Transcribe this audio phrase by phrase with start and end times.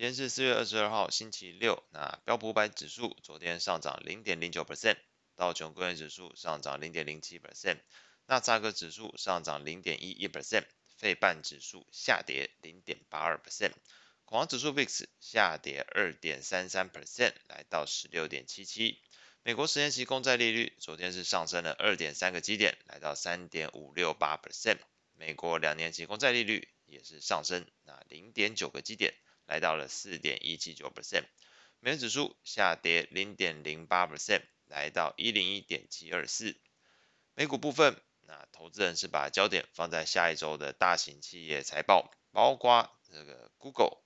[0.00, 1.84] 今天是四月二十二号，星期六。
[1.90, 4.96] 那标普五百指数昨天上涨零点零九 percent，
[5.36, 7.76] 道琼工业指数上涨零点零七 percent，
[8.24, 10.64] 纳斯达克指数上涨零点一一 percent，
[10.96, 13.72] 费半指数下跌零点八二 percent，
[14.24, 19.02] 恐慌指数 VIX 下跌二点三三 percent，来到十六点七七。
[19.42, 24.78] 美国十年期公债利率昨天是上升了二点三个基点，来到三点五六八 percent。
[25.12, 29.12] 美国两年期公债利率也是上升，那零点九个基点。
[29.50, 31.24] 来到了四点一七九 percent，
[31.80, 36.56] 美元指数下跌零点零八 percent，来到一零一点七二四。
[37.34, 43.98] 美股部分，那投资人是把焦点放在下一周的大型企业财报，包括这个 Google、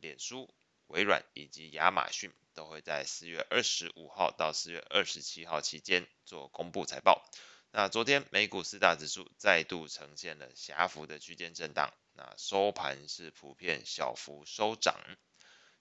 [0.00, 0.54] 脸书、
[0.86, 7.28] 微软以及亚马逊，都会在四月二十五号到四月二十七号期间做公布财报。
[7.72, 11.92] 那昨天美股四大指数再度呈现了狭幅的区间震荡。
[12.24, 14.94] 那收盘是普遍小幅收涨。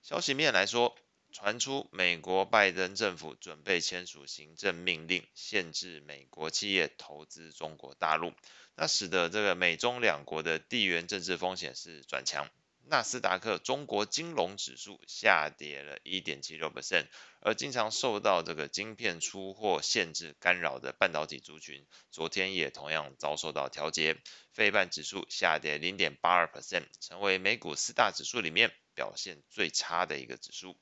[0.02, 0.98] 消息面来说，
[1.32, 8.34] 传出美国拜登政府准备签署行政命令，限制美国企业投资中国大陆，
[8.76, 12.50] 那使得这个美中两国的地缘政治风险是转强。
[12.88, 17.08] 纳斯达克中国金融指数下跌了1.76%，
[17.40, 24.18] 而经常受到这个晶片出货限制干扰的半导体族群，昨天也同样遭受到调节。
[24.52, 30.78] 费半指数下跌0.82%，成为美股四大指数里面表现最差的一个指数。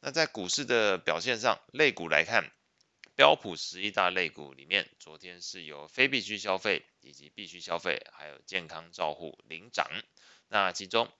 [0.00, 2.50] 那在股市的表现上，类股来看，
[3.16, 9.90] 标普十一大类股里面，昨天是由非必需消费以及必需消费，还有健康照护领涨。
[10.48, 11.10] 那其中，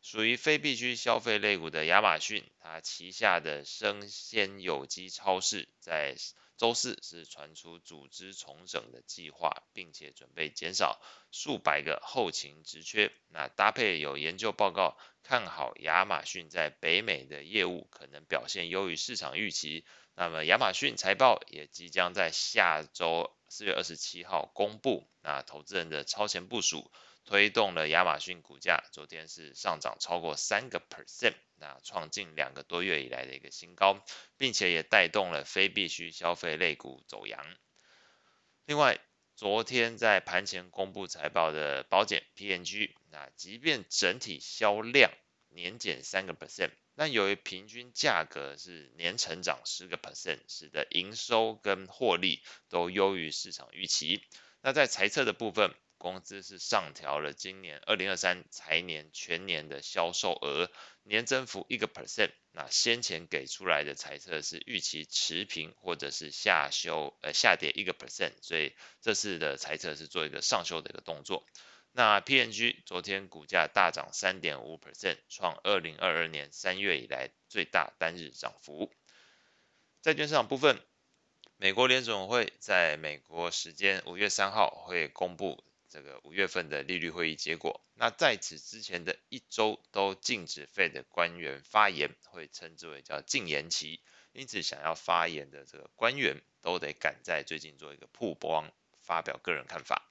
[0.00, 6.16] 属于非必需消费类股的亚马逊，它旗下的生鲜有机超市在
[6.56, 10.98] 周四是传出组织重整的计划，并且准备减少
[11.30, 13.12] 数百个后勤职缺。
[13.28, 19.84] 那搭配有研究报告看好亚马逊在北美的业务可能表现优于市场预期。
[20.16, 25.08] 那么亚马逊财报也即将在下周四月二十七号公布。
[25.22, 26.90] 那投资人的超前部署。
[27.28, 34.00] 推动了亚马逊股价，昨天是上涨超过三个 percent，那创近两个多月以来的一个新高，
[34.36, 37.44] 并且也带动了非必需消费类股走扬。
[38.64, 39.00] 另外，
[39.34, 45.10] 昨天在盘前公布财报的保检 P&G，那即便整体销量
[45.48, 54.22] 年减三个 percent，那由于平均价格是年成长十个 percent，使得营收跟获利都优于市场预期。
[54.62, 60.70] 那在财测的部分，公司是上调了今年二零二三财年全年的销售额
[61.02, 71.46] 年增幅一个 percent，那先前给出来的财测是预期持平或者是下修呃下跌一个 percent，所以这次的财测是做一个上修的一个动作。
[71.96, 78.92] 那 PNG 昨天股价大涨三点五 percent，创二零二二年三月以来最大单日涨幅。
[80.02, 80.78] 债券市场部分，
[81.56, 85.64] 美国联准会在美国时间五月三号会公布。
[85.88, 94.02] 这个五月份的利率会议结果，那在此之前的一周都禁止 Fed 的官员发言，会称之为叫禁言期。
[94.32, 98.70] 因此，想要发言的这个官员都得赶在最近做一个曝光，
[99.00, 100.02] 发表个人看法。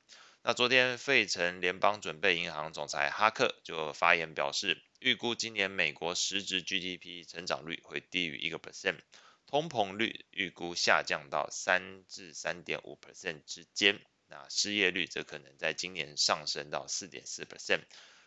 [0.48, 9.00] 那昨天费城联邦准备银行总裁哈克就发言表示，预估今年美国实质 GDP 成长率会低于一个 percent，
[9.48, 14.00] 通膨率预估下降到三至三点五 percent 之间。
[14.28, 17.82] 那失业率则可能在今年上升到四点四 percent。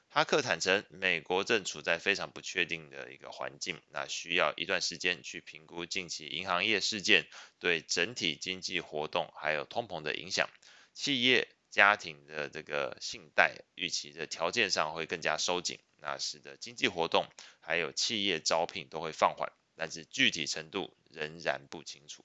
[0.08, 7.28] 哈克坦承，美国正处在非常不确定的一个环境，那需要一段时间去评估近期银行业事件
[7.60, 10.50] 对整体经济活动还有通膨的影响。
[10.94, 17.26] 企业家庭的这个信贷预期的条件上会更加收紧，那使得经济活动
[17.60, 22.24] 还有企业招聘都会放缓，但是具体程度仍然不清楚。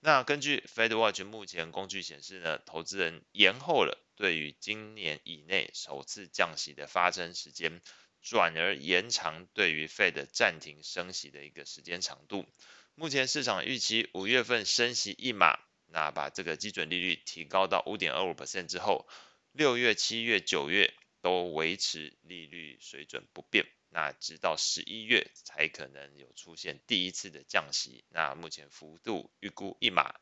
[0.00, 7.80] 那根据 FedWatch 目前工具显示呢，投资人延后了对于今年以内首次降息的发生时间，
[8.22, 12.46] 转而延长对于 Fed 暂停升息的一个时间长度。
[12.94, 15.58] 目前市场预期五月份升息一码，
[15.96, 19.08] 那把这个基准利率提高到五点二五 percent 之后，
[19.52, 23.64] 六月、七月、九月都维持利率水准不变。
[23.88, 30.14] 那直到十一月才可能有出现第一次的降息，那目前幅度预估一码。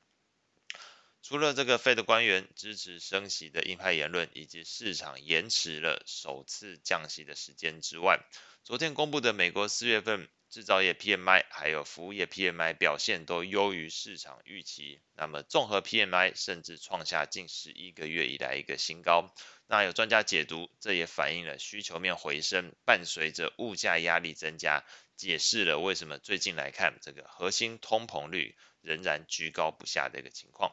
[1.22, 8.20] 除了这个 Fed 官员支持升息的鹰派言论，以及市场延迟了首次降息的时间之外，
[8.62, 19.34] 昨天公布的美国四月份制造业 PMI 还有服务业 PMI 表现都优于市场预期，那么综合 PMI 甚至创下近十一个月以来一个新高。
[19.66, 24.84] 那有专家解读，这也反映了需求面回升，伴随着物价压力增加，
[25.16, 30.72] 解释了为什么最近来看这个核心通膨率仍然居高不下的一个情况。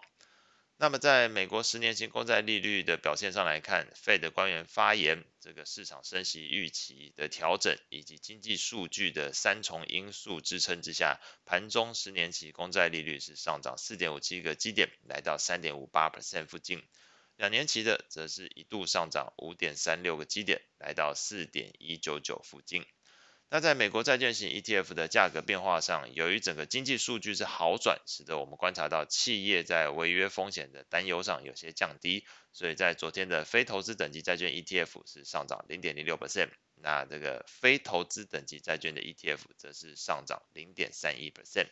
[0.81, 16.79] 那么，在美国十年期公债利率的表现上来看，Fed 官员发言，这个市场升息预期的调整，以及经济数据的三重因素支撑之下，盘中十年期公债利率是上涨四点五七个基点，来到三点五八 percent 附近；
[17.35, 22.83] 两年期的则是一度上涨五点三六个基点，来到四点一九九附近。
[23.53, 41.67] 那在美国债券型 ETF 的价格变化上，由于整个经济数据是好转，使得我们观察到企业在违约风险的担忧上有些降低，所以在昨天的非投资等级债券 ETF 是上涨零点零六 percent，那这个非投资等级债券的 ETF 则是上涨零点三一 percent。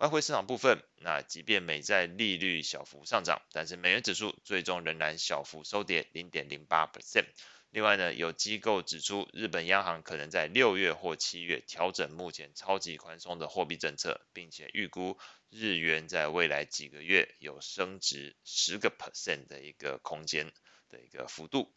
[0.00, 7.26] 外汇市场部分，那即便美债利率小幅上涨，但是美元指数最终仍然小幅收跌零点零八 percent。
[7.68, 15.18] 另外呢，有机构指出，日本央行可能在六月或七月调整目前超级宽松的货币政策，并且预估
[15.50, 20.50] 日元在未来几个月有升值十个 percent 的一个空间
[20.88, 21.74] 的一个幅度。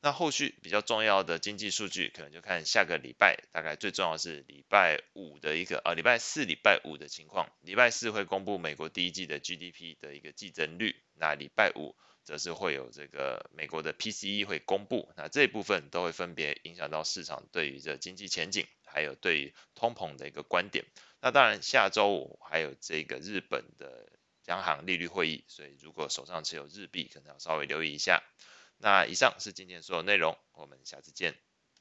[0.00, 7.50] 那后续比较重要的经济数据，可能就看下个礼拜，大概最重要是礼拜五的一个，呃，礼拜四、礼拜五的情况。
[7.60, 11.96] 礼拜四会公布美国第一季的 GDP 的一个季增率，那礼拜五。
[12.24, 20.84] 则是会有这个美国的 PCE 会公布，那这一部分都会分别影响到市场对于这经济前景，还有对于通膨的一个观点。
[21.22, 24.12] 那当然下周五还有这个日本的
[24.44, 28.22] 央行利率会议，所以如果手上持有日币，可能要稍微留意一下。
[28.78, 31.47] 那以上是今天所有内容，我们下次见。